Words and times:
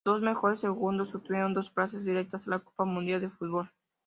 Los 0.03 0.15
dos 0.15 0.21
mejores 0.23 0.59
segundos 0.59 1.13
obtuvieron 1.13 1.53
dos 1.53 1.69
plazas 1.69 2.03
directas 2.03 2.47
a 2.47 2.49
la 2.49 2.57
Copa 2.59 2.85
Mundial 2.85 3.21
de 3.21 3.29
Fútbol. 3.29 3.69